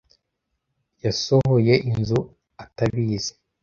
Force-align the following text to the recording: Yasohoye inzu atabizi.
Yasohoye 1.03 1.73
inzu 1.89 2.19
atabizi. 2.63 3.31